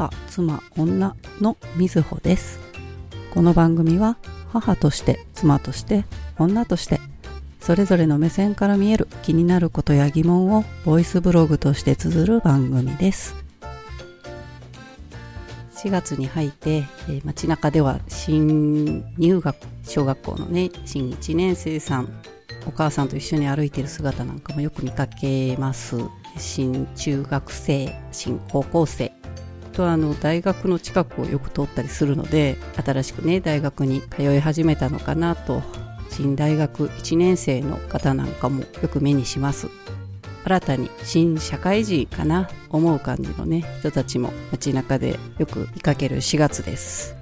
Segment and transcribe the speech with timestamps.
[0.00, 2.58] 母、妻、女のみずほです。
[3.34, 4.16] この番組は
[4.50, 6.06] 母として、妻として、
[6.38, 7.00] 女として、
[7.60, 13.34] それぞれの目線から見える気になることや疑問をボイスブログとして綴る番組です。
[15.74, 22.08] 4月に入って、えー街中では新入学小学校のね新1年生さん
[22.66, 25.96] お母さんと一緒に歩いてる姿なんかもよく見かけます
[26.36, 29.10] 新中学生新高校生
[29.70, 35.62] とあの大学の近くをよく通ったりするので新しくね大学に通い始めたのかなと
[36.10, 39.68] 新大学1年生の方なんかもよく目にします。
[40.44, 47.19] 新たに新社会人かな思う感じのね人たちも街中でよく見かける4月です。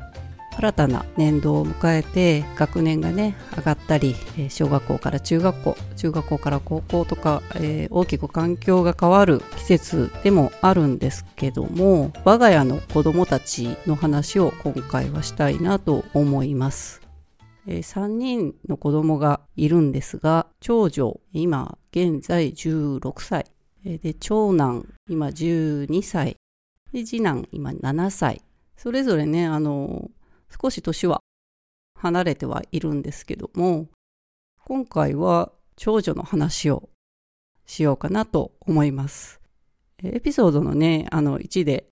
[0.59, 4.17] 新たな年度を迎えて学年がね上がったり
[4.48, 17.00] 小学校から中学校中学校から高校とか、えー大きく環境が変わる季節でもあるんですけども我が家の子供たちの話を今回はしたいなと思います
[17.69, 23.47] えー3人の子供がいるんですが、長女、今現在16歳。
[23.84, 26.37] で、長男、今12歳。
[26.93, 28.43] 次男、今7歳。
[28.77, 30.11] それぞれね、あの
[30.60, 31.20] 少し年は
[31.94, 33.88] 離れてはいるんですけども、
[34.64, 36.88] 今回は長女の話を
[37.66, 39.41] しようかなと思います。
[40.02, 41.88] エピソードのね、あの1で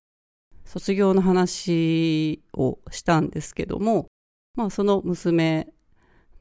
[0.65, 4.07] 卒業の話をしたんですけども、
[4.55, 5.69] まあ、その娘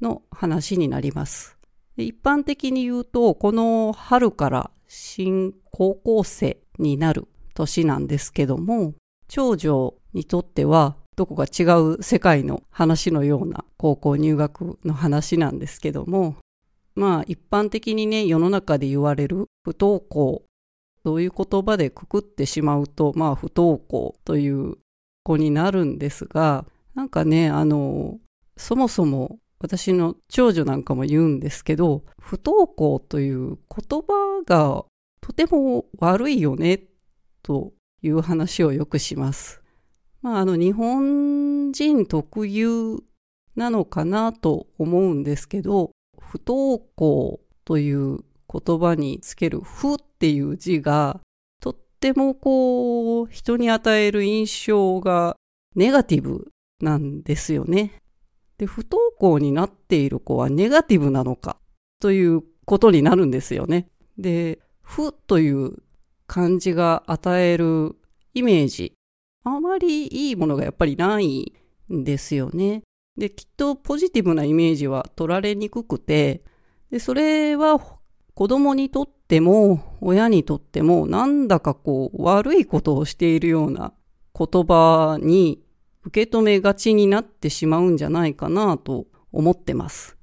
[0.01, 1.57] の話になります。
[1.97, 8.93] 一般的に言うと、この春から新高校生になる年なんですけども、
[9.27, 16.35] 長女にとっては、どこか違う世界の話のような高校入学の話なんですけども、
[16.95, 20.43] まあ一般的にね、世の中で言われる不登校、
[21.03, 24.75] そういう言葉でくくってしまうと、まあ不登校という
[25.23, 28.17] 子になるんですが、なんかね、あの、
[28.57, 34.85] そもそも私の長女なんかも言うんですけど、不登校という言葉が
[35.21, 36.81] とても悪いよね、
[37.41, 39.64] という話をよくします。
[40.25, 42.97] まあ、あの、日本人特有
[43.55, 48.21] なのかなと思うんですけど、不登校という
[48.51, 51.21] 言葉につける不っていう字が、
[51.61, 55.35] とってもこう、人に与える印象が
[55.75, 56.47] ネガティブ
[56.81, 57.91] なんですよね。
[58.57, 61.57] で、不登校になっている子はネガティブなのか
[61.99, 63.89] ということになるんですよね。
[64.17, 65.83] で、不という
[66.25, 67.95] 漢字が与える
[68.33, 68.95] イメージ、
[69.45, 71.53] あまりいいものがやっぱりない
[71.93, 72.81] んですよね。
[73.15, 76.43] で、きっとポジティブなイメージは取られにくくて、
[76.89, 77.79] で、それは
[78.33, 83.93] 子供にとっても親にとってもなんだかこう悪いことをしているような
[84.37, 85.63] 言葉に
[86.03, 90.17] 受け止めがちになってしまうんじゃないかなと思ってます。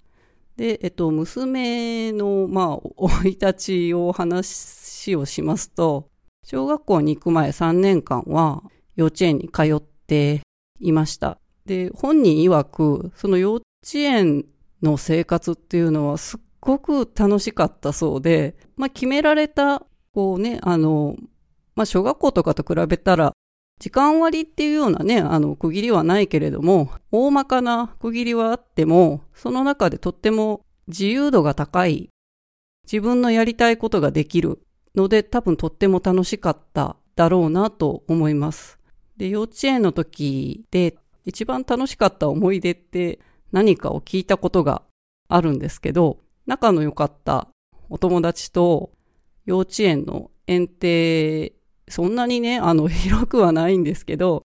[0.56, 6.08] で、えっと、娘の、まあ、 生い立ちを話をしますと、
[6.44, 8.62] 小学校に行く前3年間は
[8.96, 10.42] 幼稚園に通って
[10.80, 11.38] いました。
[11.66, 13.62] で、本人曰く、その幼稚
[13.94, 14.44] 園
[14.82, 21.16] の生活っていうのはすっごく楽しかったそうで、まあ、決められた、こうね、あの、
[21.74, 23.32] まあ、小学校とかと比べたら、
[23.80, 32.10] 時間割っていうようなね、あの、区切りはないけれども、大まかな区切りはあっても、その中でとっても自由度が高い、
[32.84, 34.62] 自分のやりたいことができる
[34.94, 38.78] ので、多分とっても楽しかっただろうなと思います。
[39.16, 43.20] で、幼稚園の時で一番楽しかった思い出って
[43.52, 44.82] 何かを聞いたことが
[45.28, 47.48] あるんですけど、仲の良かった
[47.88, 48.90] お友達と
[49.44, 54.42] 幼稚園の園庭そんなにね、あの、 広くはないんですけど、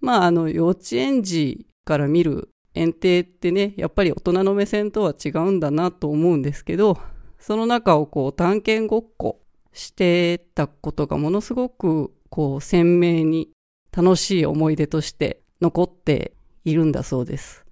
[0.00, 6.98] まあ、あの、幼稚園児から見る園庭ってね、やっぱり大人の目線とは違うんだなと思うんですけど、
[7.38, 9.40] その中をこう、探検ごっこ
[9.72, 13.50] してたことがものすごく、こう、鮮明に
[13.96, 16.32] 楽しい思い出として残って
[16.64, 17.64] いるんだそうです。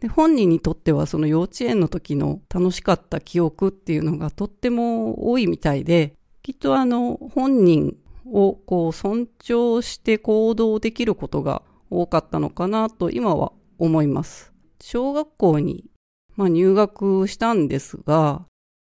[0.00, 7.96] で、本人にとってはその幼稚園の時の楽しかった記憶っていうのがとっても多いみたいで、きっとあの、本人
[8.26, 14.52] をこう尊重して行動できることが多かったのかなと今は思います。
[14.80, 15.90] 小学校に、
[16.36, 18.44] まあ、入学したんですが、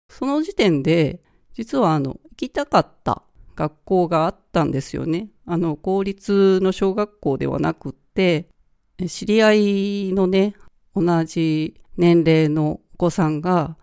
[0.08, 1.20] その時点で
[1.54, 3.22] 実はあの行きたかった
[3.60, 5.28] 学校があったんですよね。
[5.44, 8.48] あの公立の小学校ではなくって、
[9.06, 10.54] 知り合いのね、
[10.96, 13.76] 同じ年齢のお子さんが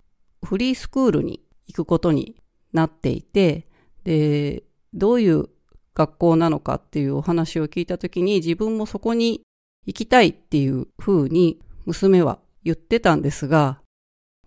[0.43, 2.41] フリースクールに行くことに
[2.73, 3.67] なっていて、
[4.03, 4.63] で、
[4.95, 5.45] どういう
[5.93, 9.41] 学校なのかっていうお話を聞いたときに自分もそこに
[9.85, 13.79] 行きたいっていうふうに娘は言ってたんですが、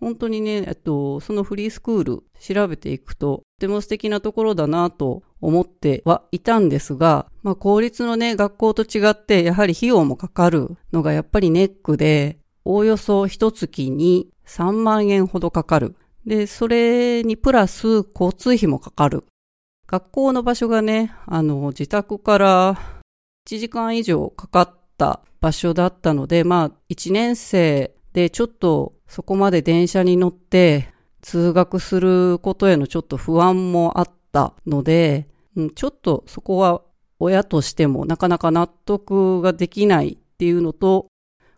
[0.01, 15.97] 本当にね、えっと、そのフリースクール調べていくと、とても素敵なところだなと思ってはいたんですが、まあ公立のね、学校と違って、やはり費用もかかるのがやっぱりネックで、おおよそ一月に3万円ほどかかる。
[16.27, 19.25] で、それにプラス交通費もかかる。
[19.87, 22.75] 学校の場所がね、あの、自宅から
[23.49, 30.89] 1時間以上かかった場所だったので、まあ、1年生でちょっとそこまで電車に乗って
[31.21, 35.27] 通学することへのちょっと不安もあったので、
[35.57, 36.83] うん、ちょっとそこは
[37.19, 41.09] 親としてもなかなか納得ができないっていうのと、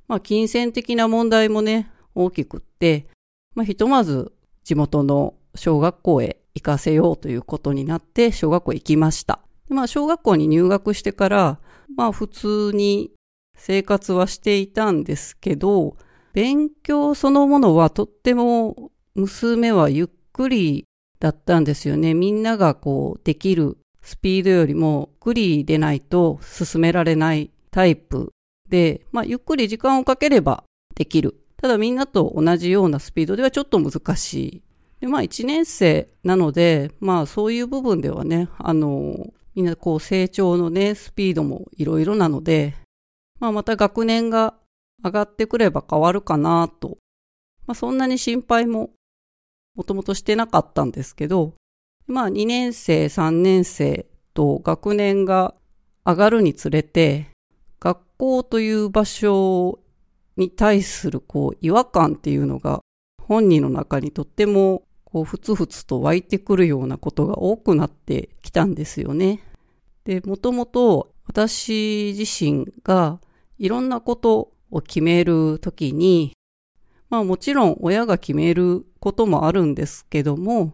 [0.08, 3.06] まあ、金銭的な問題もね、大きくって、
[3.54, 4.32] まあ、ひとまず
[4.64, 9.40] 地元の小学校へ行かせようということになって小学校行きました。
[9.68, 11.60] まあ、小学校に入学してから、
[11.96, 13.12] まあ、普通に
[13.58, 15.98] 生活はしていたんですけど、
[16.32, 20.86] 勉強そのものはとっても娘はゆっくり
[21.20, 22.14] だったんですよね。
[22.14, 28.32] みんながこうできるスピードよりもゆっくりでないと進められないタイプ
[28.68, 30.64] で、まあゆっくり時間をかければ
[30.94, 31.36] できる。
[31.56, 34.62] ただみんなと同じようなスピードではちょっと難しい。
[35.00, 42.74] で、まあ一年生なので、まあそういう部分ではね、あの、みんなこう成長のね、スピードもいろいろなので、
[43.38, 44.54] まあまた学年が
[45.04, 46.98] 上がってくれば変わるかなと。
[47.66, 48.90] まあそんなに心配も
[49.74, 51.54] もともとしてなかったんですけど、
[52.06, 55.54] まあ2年生、3年生と学年が
[56.04, 57.28] 上がるにつれて、
[57.80, 59.80] 学校という場所
[60.36, 62.80] に対するこう違和感っていうのが
[63.22, 69.42] 本人の中にとってもこうふつふつと湧いてくるようなことが多くなってきたんですよね。
[70.04, 73.20] で、もともと私自身が
[73.58, 76.32] いろんなことを決めるときに、
[77.10, 80.72] まあもちろん親が決めることもあるんですけども、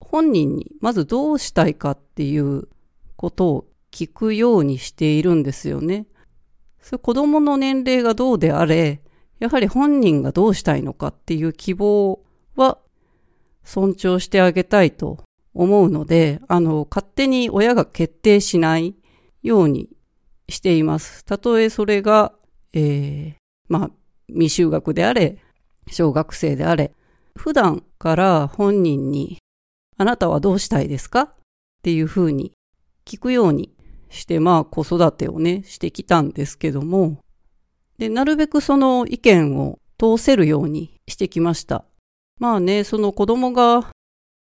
[0.00, 2.68] 本人にまずどうしたいかっていう
[3.16, 6.06] ことを聞くようにしているんですよね。
[6.80, 9.02] そ子供の年齢がどうであれ、
[9.40, 12.22] やはり本人がどうしたいのかっていう希望
[12.54, 12.78] は
[13.64, 18.94] 尊重してあげたいと思うので、あの、勝手に親が決定しない
[19.42, 19.88] ように
[20.48, 21.24] しています。
[21.24, 22.34] たとえそれが
[22.74, 23.34] えー、
[23.68, 23.90] まあ、
[24.28, 25.38] 未就学であれ、
[25.90, 26.92] 小学生であれ、
[27.36, 29.38] 普段から本人に、
[29.96, 31.20] あなたはどうしたいですか？
[31.22, 31.34] っ
[31.82, 32.52] ていうふうに
[33.04, 33.72] 聞くように
[34.08, 37.18] して、まあ、子育てをね、してきたんですけども、
[37.98, 41.84] で、なるべくその意見を通せるようにしてきました。
[42.40, 43.92] まあね、その子供が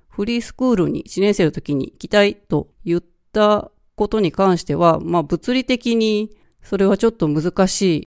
[0.08, 6.36] フリースクールに1年生の時に行きたいと言ったことに関しては、まあ物理的に
[6.68, 8.08] それはちょっと難しい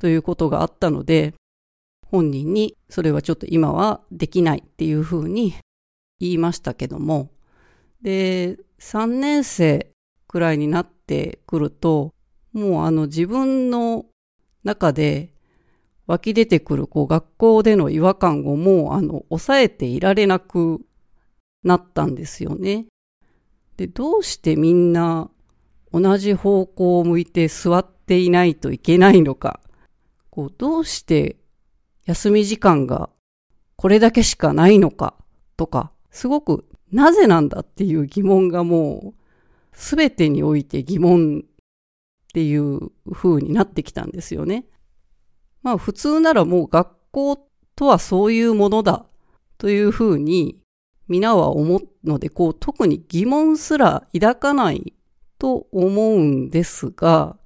[0.00, 1.34] ということがあったので、
[2.06, 5.54] 本人にそれはちょっと今はできないっていうふうに
[6.18, 7.30] 言いましたけども、
[8.00, 9.90] で、3年生
[10.26, 12.14] くらいになってくると、
[12.54, 14.06] もうあの自分の
[14.64, 15.34] 中で
[16.06, 20.80] 湧き出てくるこう学校での違和感をもうあの抑えていられなく
[21.62, 22.86] なったんですよね。
[23.76, 25.30] で、どうしてみんな
[25.92, 29.60] 同じ方向を向いて座っていないといけないのか、
[30.30, 31.36] こうどうして
[32.06, 33.10] 休み時間が
[33.76, 35.14] これだけしかないのか
[35.56, 39.14] とか、すごくなぜなんだっていう疑問がもう
[39.72, 41.50] すべてにおいて疑問っ
[42.32, 44.66] ていう風になってきたんですよね。
[45.62, 49.06] まあ普通ならもう学校とはそういうものだ
[49.56, 50.58] という風に
[51.08, 54.94] 皆は思うので、こう特に疑問すら抱かない
[55.38, 57.36] と思うんですが、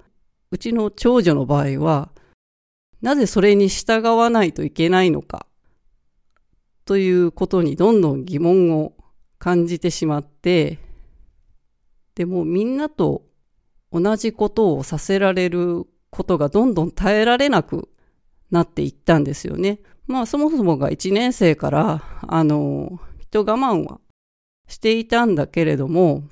[0.51, 2.09] うちの長女の場合は、
[3.01, 5.45] なぜそれに従わないといけないのか、
[6.85, 8.93] ということにどんどん疑問を
[9.39, 10.79] 感じてしまって、
[12.15, 13.23] でもみんなと
[13.91, 17.89] 同じことをさせられることがどんどん耐えられなく
[18.51, 19.79] なっていったんですよね。
[20.07, 23.99] まあそもそもが1年生から、あの、人我慢は
[24.67, 26.23] していたんだけれども、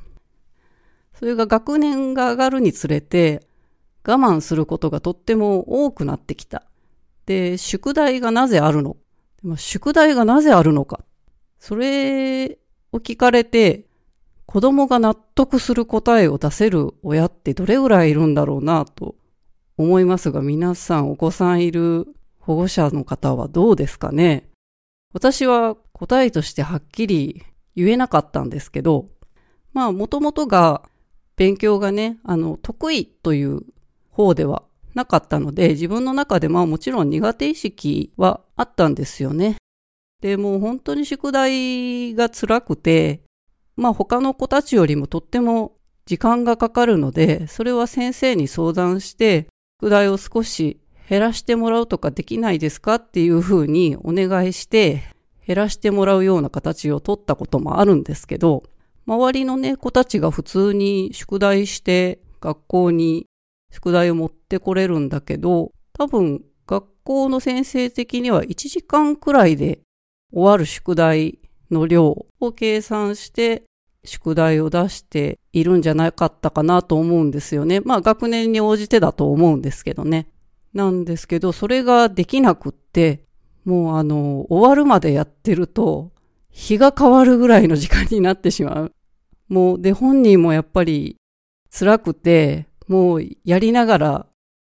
[1.21, 3.45] それが学年が上がるにつれて、
[4.03, 6.63] 我慢することがとっても多くなってきた。
[7.27, 8.97] で、宿題がなぜあるの？
[9.55, 11.01] 宿題がなぜあるのか。
[11.59, 12.57] それ
[12.91, 13.85] を聞かれて、
[14.47, 19.13] 子供が納得する答えを出せる親ってどれぐらいいるんだろうなと
[19.77, 22.07] 思いますが、皆さんお子さんいる
[22.39, 24.49] 保護者の方はどうですかね？
[25.13, 27.43] 私は答えとしてはっきり
[27.75, 29.09] 言えなかったんですけど、
[29.71, 30.81] まあもともとが
[31.35, 33.61] 勉強がね、あの、得意という
[34.11, 39.55] 方ではなかったので、自分の中でまあもちろん苦手意識はあったんですよね。
[40.21, 43.21] で、もう本当に宿題が辛くて、
[43.75, 45.73] まあ他の子たちよりもとっても
[46.05, 49.47] 時間がかかるので、それは先生に相談して、
[49.81, 55.03] 宿題を少し減らしてもらうとかできないですかっていうふうにお願いして、
[55.45, 58.63] 減らしてもらうような形を取ったこともあるんですけど、
[59.05, 63.25] 周りのね、子たちが普通に宿題して学校に
[63.71, 69.79] 宿題を持ってこれるんだけど、多分学校の先生的には1時間くらいで
[70.31, 71.39] 終わる宿題
[71.69, 73.63] の量を計算して
[74.03, 77.81] 宿題を出しているんじゃなかったかなと思うんですよね。
[77.81, 80.27] まあ学年に応じてだと思うんですけどね。
[80.73, 83.23] なんですけど、それができなくって、
[83.65, 86.11] もうあの、終わるまでやってると、
[86.51, 88.93] 日が変わるぐらいの時間になってしまう。
[89.47, 91.17] もう、で、本人もやっぱり
[91.71, 94.25] 辛くて、もうやりながら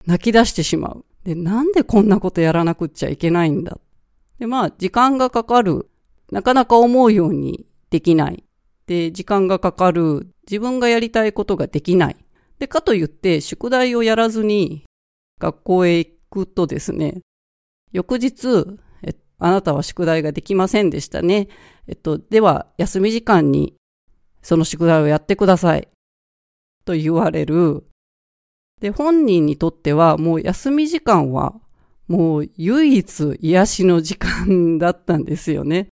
[0.07, 1.05] 泣き出してしまう。
[1.25, 3.79] で、なんでこんなことやらなくっちゃいけないんだ。
[4.39, 5.89] で、まあ、時間がかかる。
[6.31, 8.45] なかなか思うようにできない。
[8.87, 10.29] で、時間がかかる。
[10.49, 12.17] 自分がやりたいことができない。
[12.59, 14.85] で、かといって、宿題をやらずに
[15.39, 17.21] 学校へ行くとですね、
[17.93, 21.49] 翌日、えあなたは宿題ができませんでしたね。
[21.89, 23.75] えっと、では、休み時間に
[24.43, 25.89] その宿題をやってください。
[26.85, 27.85] と言われる。
[28.81, 31.55] で、本人にとってはもう休み時間は
[32.09, 35.89] もう唯一癒しの時間だったんですよね。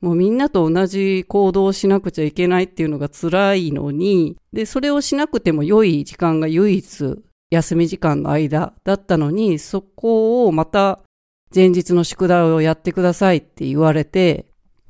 [0.00, 7.16] もうみんなと同じ行動をしなくちゃいけないっていうのが辛いのに、で、それをしなくても良い時間が唯一
[7.50, 11.00] 休み時間の間だったのに、そこをまた
[11.54, 14.46] 前日の宿題をやってくださいって言われて、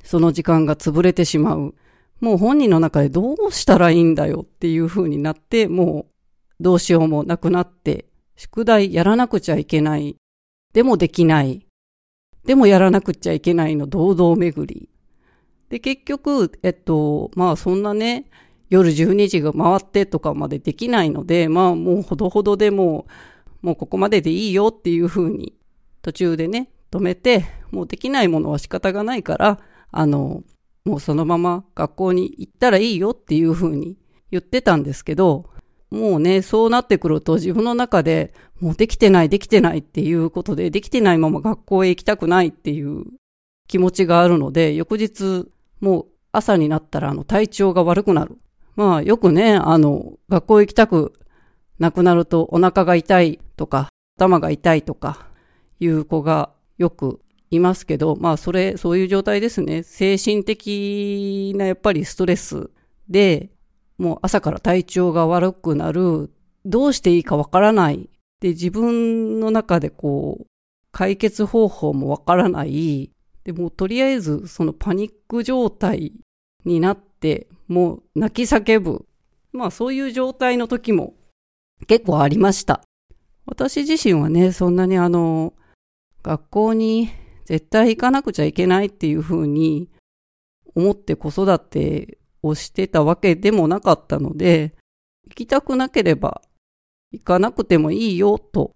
[0.07, 1.75] その時間が潰れてしまう。
[2.21, 8.05] もう本人の中でどうしたらいいんだよっていう風になって、もうどうしようもなくなって、
[8.37, 10.15] 宿題やらなくちゃいけない。
[10.73, 11.67] でもできない。
[12.45, 14.89] でもやらなくちゃいけないの堂々巡り。
[15.67, 18.29] で、結局、えっと、まあそんなね、
[18.69, 23.07] 夜12時が回ってとかまでできないので、まあもうほどほどでも
[23.61, 25.53] う、もうここまででいいよっていう風に
[26.01, 29.59] 途中でね、止めて、もうできないものは仕方がないから、
[29.91, 30.43] あの、
[30.85, 33.97] もうそのまま学校に行ったらいいよっていう風に
[34.31, 35.49] 言ってたんですけど、
[35.89, 43.05] もうね、そうなってくると自分の中でもうできてないできてないっていうことで、できてないまま学校へ行きたくないっていう
[43.67, 45.47] 気持ちがあるので、翌日
[45.79, 48.37] もう朝になったらあの体調が悪くなる。
[48.75, 51.13] まあよくね、あの学校行きたく
[51.79, 55.27] なくなるとお腹が痛いとか頭が痛いとか
[55.79, 59.83] いう子がよくいますけど、まあそれ、そういう状態ですね。
[59.83, 62.69] 精神的なやっぱりストレス
[63.09, 63.49] で、
[63.97, 66.29] もう朝から体調が悪くなる、
[66.65, 68.09] どうしていいかわからない。
[68.41, 70.45] で、自分の中でこう、
[70.91, 73.11] 解決方法もわからない。
[73.43, 76.13] で、もうとりあえずそのパニック状態
[76.65, 79.05] になって、もう泣き叫ぶ。
[79.53, 81.13] まあそういう状態の時も
[81.87, 82.81] 結構ありました。
[83.45, 85.53] 私自身はね、そんなにあの、
[86.23, 87.09] 学校に
[87.47, 89.89] 絶対行かなくちゃいけないっていうふうに
[90.75, 94.75] 思って子育てをしてたわけでもなかったので、
[95.29, 96.41] 行きたくなければ
[97.13, 98.75] 行かなくてもいいよと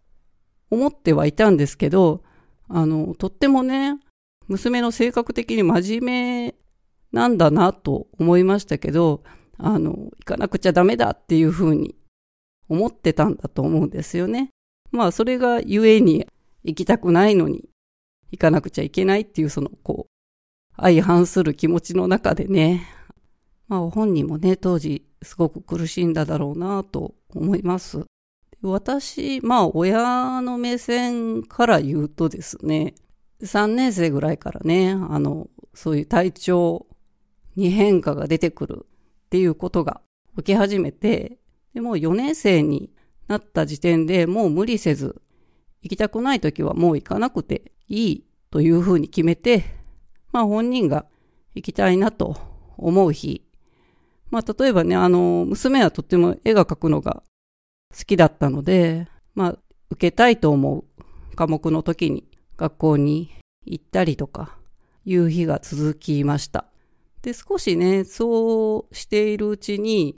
[0.69, 2.23] 思ってはいたんですけど、
[2.69, 3.99] あの、とってもね、
[4.47, 6.55] 娘の性格的に真面目
[7.11, 9.21] なんだなと思いましたけど、
[9.57, 11.97] あの、行かなくちゃダメだっていうふうに
[12.69, 14.49] 思ってたんだと思うんですよね。
[14.91, 16.25] まあ、それがゆえに
[16.63, 17.65] 行きたくないのに
[18.31, 22.87] 行かなくちゃいけないっていうその、こう、相反する気持ちの中でね、
[23.67, 28.05] まあ本人もね、当時すごく苦しんだだろうなと思います。
[28.61, 32.95] 私、まあ親の目線から言うとですね、
[33.41, 36.87] 3年生ぐらいからね、あの、そういう体調
[37.55, 40.01] に変化が出てくるっていうことが
[40.37, 41.37] 起き始めて、
[41.73, 42.91] でもう4年生に
[43.27, 45.21] なった時点でもう無理せず、
[45.81, 49.65] 行きたくない時はもう行かなくていいというふうに決めて、
[50.31, 51.05] まあ本人が
[51.55, 52.37] 行きたいなと
[52.77, 53.45] 思う日
[54.31, 57.21] まあ、例えばね、あの、娘はとっても絵が描くのが
[57.95, 59.57] 好きだったので、まあ、
[59.89, 63.29] 受けたいと思う科目の時に学校に
[63.65, 64.57] 行ったりとか、
[65.03, 66.65] いう日が続きました。
[67.21, 70.15] で、少しね、そうしているうちに、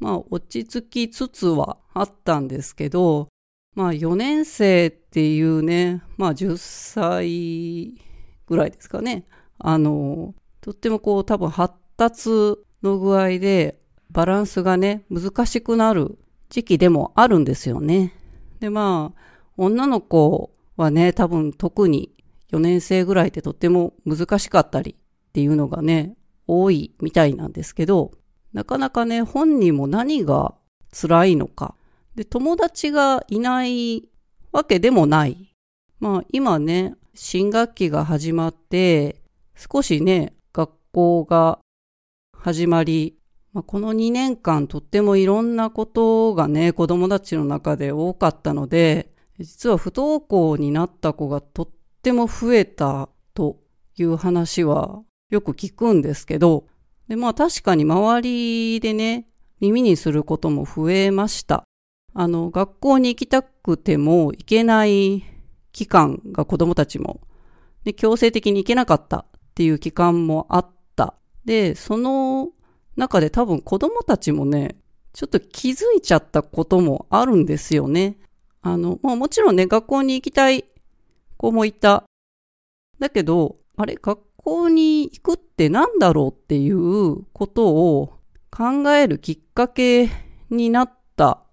[0.00, 3.28] まあ、落ち着きつつはあったんですけど、
[3.74, 8.00] まあ、4年生っていうね、まあ、10歳
[8.46, 9.26] ぐらいですかね。
[9.58, 12.30] あの、とってもこう、多分発達
[12.82, 18.14] の具合で、バランスがね、難しくなる時期でもあるんですよね。
[18.60, 19.20] で、まあ、
[19.56, 22.14] 女の子はね、多分特に
[22.52, 26.16] 4年生ぐらいってとっても難しかったりっていうのがね、
[26.46, 28.12] 多いみたいなんですけど、
[28.52, 30.54] なかなかね、本人も何が
[30.92, 31.74] 辛いのか。
[32.14, 34.08] で、友達がいない
[34.52, 35.52] わけでもない。
[35.98, 39.20] まあ今ね、新学期が始まって、
[39.56, 41.58] 少しね、学校が
[42.36, 43.18] 始まり、
[43.52, 51.68] まあ、この2年間とってもいろんなことがね、子供たちの中で多かったので、実は不登校になった子がとっ
[52.02, 53.58] ても増えたと
[53.96, 56.66] いう話はよく聞くんですけど、
[57.08, 59.26] で、まあ確かに周りでね、
[59.60, 61.64] 耳にすることも増えました。
[62.14, 65.24] あの、学校に行きたくても行けない
[65.72, 67.20] 期間が子供たちも、
[67.82, 70.66] で、強制的に行けなかったっていう期間もあっ
[70.96, 71.14] た。
[71.44, 72.50] で、その
[72.96, 74.76] 中で多分子供たちもね、
[75.12, 78.16] ちょっと気づいちゃったこともあるんですよね。
[78.62, 80.64] あの、まあもちろんね、学校に行きたい
[81.36, 82.04] 子もいた。
[82.98, 88.14] だけど、あれ、学校に行くって何だろうっていうことを
[88.50, 90.08] 考えるきっかけ
[90.48, 91.43] になった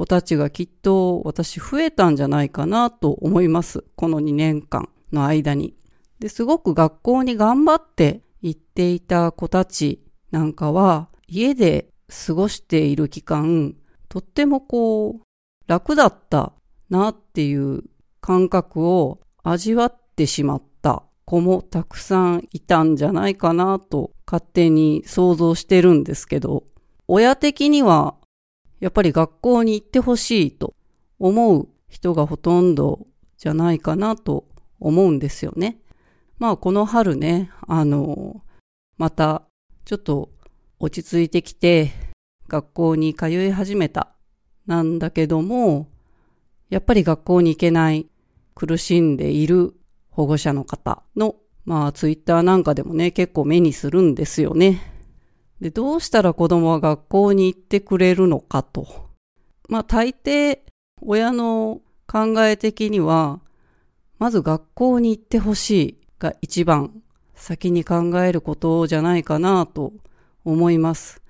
[0.00, 3.84] 子たちがきっと私増えたんじゃないかなと思います。
[3.96, 5.74] この2年間の間に。
[6.20, 11.90] で、すごく学校に頑張って行っていた子たちなんかは家で
[12.26, 13.74] 過ごしている期間、
[14.08, 15.22] とってもこう
[15.66, 16.54] 楽だった
[16.88, 17.82] なっていう
[18.22, 26.64] 感覚を味わってしまった子もたくさんいたんじゃないかなと勝手に想像してるんですけど、
[27.06, 28.14] 親的には
[28.80, 30.74] やっぱり学校に行ってほしいと
[31.18, 33.06] 思う人がほとんど
[33.36, 34.46] じゃないかなと
[34.78, 35.78] 思うんですよね。
[36.38, 38.42] まあこの春ね、あの、
[38.96, 39.42] また
[39.84, 40.30] ちょっと
[40.78, 41.92] 落ち着いてきて
[42.48, 44.08] 学校に通い始めた
[44.66, 45.88] なんだけども、
[46.70, 48.06] やっぱり学校に行けない
[48.54, 49.74] 苦しんでいる
[50.10, 54.89] 保護者の方の、まあ、ツイッターなんかでもね、結構目にするんですよね。
[55.60, 59.10] で、どうしたら子供は学校に行ってくれるのかと。
[59.68, 60.60] まあ、大抵、
[61.02, 63.40] 親の考え的には、
[64.18, 67.02] まず学校に行ってほしいが一番
[67.34, 69.92] 先に考えることじゃないかなと
[70.44, 71.22] 思います。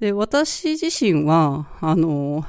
[0.00, 2.46] で、私自身は、あの、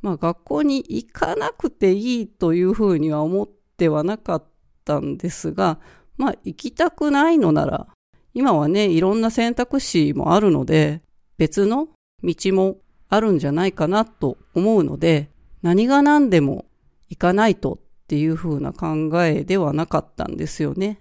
[0.00, 4.44] まあ学校に行かなくていいというふうには思ってはなかっ
[4.84, 5.78] たんですが、
[6.16, 7.86] まあ行きたくないのなら、
[8.34, 11.02] 今はね、いろんな選択肢もあるので、
[11.38, 11.88] 別の
[12.22, 12.76] 道も
[13.08, 15.30] あるんじゃないかなと思うので、
[15.62, 16.64] 何が何でも
[17.08, 21.00] 行かないとっていう風な考えではなかったんですよね。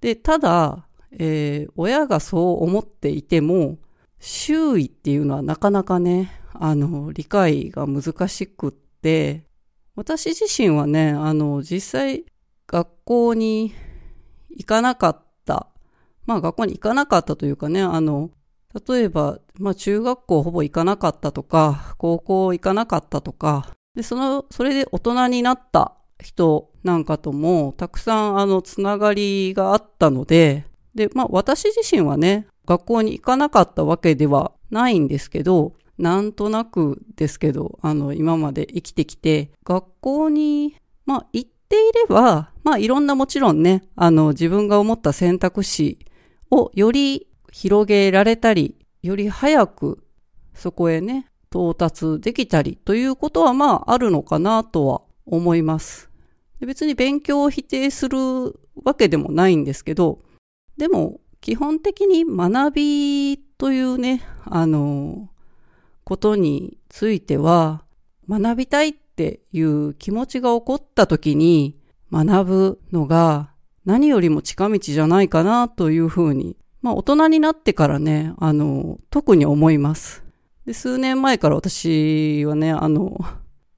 [0.00, 3.78] で、ただ、えー、親がそう思っていても、
[4.20, 9.44] 周囲っていうのはなかなかね、あの、理解が難しくって、
[9.94, 12.24] 私自身はね、あの、実際、
[12.66, 13.72] 学校に
[14.50, 15.27] 行かなかった。
[16.28, 18.28] まあ学校に行かなかったというかね、あの、
[18.86, 45.98] 例えば、まあ中学校ほぼ行かなかったとか、高校行かなかったとか、で、その、それで大人になった人なんかとも、たくさんあの、つながりがあったので、で、まあ私自身はね、学校に行かなかったわけではないんですけど、なんとなくですけど、あの、今まで生きてきて、学校に、まあ行っていれば、まあいろんなもちろんね、あの自分が思った選択肢
[46.50, 50.04] をより広げられたり、より早く
[50.54, 56.10] そこへね、到達できたりということはまああるのかなとは思います。
[56.60, 58.18] 別に勉強を否定する
[58.82, 60.20] わけでもないんですけど、
[60.76, 65.30] でも基本的に学びというね、あの、
[66.04, 67.84] ことについては
[68.28, 71.78] 学びたいっていう気持ちが起こった時に
[72.10, 73.50] 学ぶのが
[73.88, 80.22] 何よりも近道じゃないかなというふうに、まあ大人になってからね、あの、特に思います。
[80.66, 83.18] で、数年前から私はね、あの、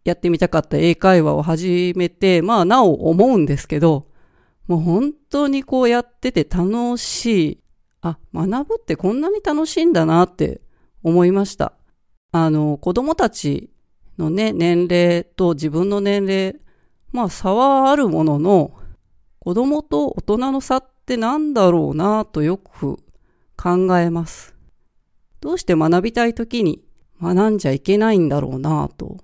[0.02, 4.08] やってみたかった英会話を始めて、まあなお思うんですけど、
[4.66, 7.60] もう本当にこうやってて楽しい。
[8.00, 10.60] あ、学ぶってこんなに楽しいんだなって
[11.04, 11.74] 思いました。
[12.32, 13.70] あの、子供たち
[14.18, 16.56] のね、年齢と自分の年齢、
[17.12, 18.79] まあ差はあるものの、
[19.40, 22.98] 子供と大人の差って何だろうなとよく
[23.56, 24.54] 考えます。
[25.40, 26.82] どうして学びたい時に
[27.20, 29.18] 学んじゃいけないんだろうなと。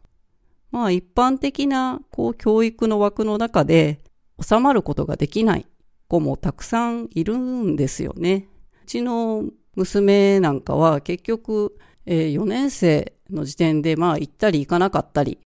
[0.71, 4.01] まあ一般的なこう教育の枠の中で
[4.41, 5.67] 収まることができない
[6.09, 8.49] 子もたくさんいるんですよね。
[8.83, 9.45] うちの
[9.77, 15.39] 娘なんかは結局えー、4年生の時点でまあ行ったり行かなかったり、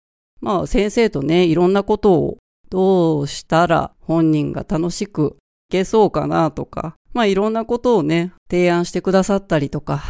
[0.40, 5.36] まあ先生とね、いろんなことをどうしたら本人が楽しく
[5.68, 10.02] いけそうかなとか、まあいろんなことをね、提案してくださったりとか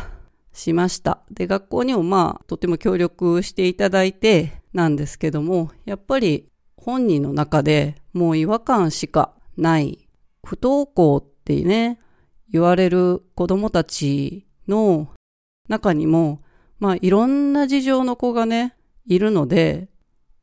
[0.53, 1.21] しました。
[1.33, 10.09] で、学校にもまあとても協力していただいてなんですけども、やっぱり本人の中でもう違和感しかない
[10.45, 11.99] 不登校ってね、
[12.53, 15.09] 言われる子供たちの
[15.69, 16.41] 中にも、
[16.79, 19.89] まあいろんな事情の子がね、いるので、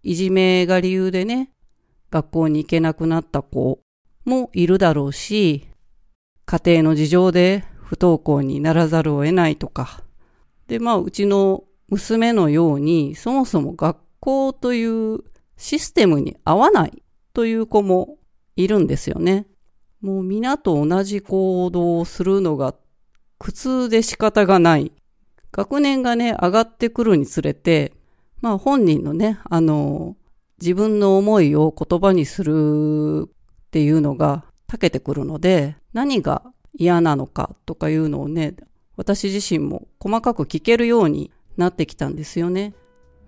[0.04, 1.52] いじめが理由でね、
[2.16, 3.82] 学校に行けなくなった子
[4.24, 5.68] もいるだろうし、
[6.46, 10.02] 家庭の事情で不登校にならざるを得ないとか。
[10.68, 15.26] で、まあうちの娘のように、そもそも学校という
[15.58, 18.18] システムに合わないという子も
[18.56, 19.46] いるんですよね。
[20.00, 22.76] もう皆と同じ行動をするのが
[23.40, 24.94] 苦痛で仕方がない。
[25.52, 27.92] 学年がね、上がってくるにつれて、
[28.40, 30.16] まあ本人のね、あの、
[30.62, 33.30] 自分の思いを言葉にするっ
[33.72, 36.44] ていうのが長けてくるので、何が
[36.78, 38.56] 嫌なのかとかいうのをね、
[38.98, 42.74] 私自身も細かく聞けるようになってきたんですよね。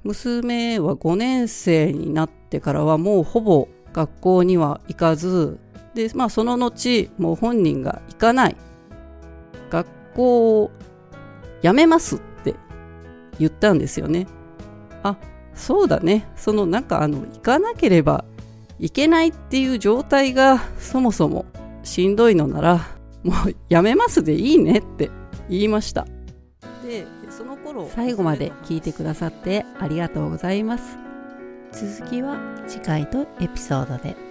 [0.03, 5.59] 娘は5年生になってからはもうほぼ学校には行かず、
[5.93, 8.55] で、まあその後、もう本人が行かない。
[9.69, 10.71] 学校を
[11.61, 12.55] 辞めますって
[13.39, 14.27] 言ったんですよね。
[15.03, 15.17] あ、
[15.57, 16.29] そうだね。
[16.37, 18.23] そのなんかあの、行かなければ
[18.79, 21.45] いけないっていう状態がそもそも
[21.83, 22.87] しんどいのなら、
[23.23, 25.09] もうやめますでいいねって
[25.49, 26.05] 言いました。
[26.85, 30.97] で、その頃最後まで聞いてくださってありがとうございます。
[31.71, 34.26] 続きは次回とエピソードで。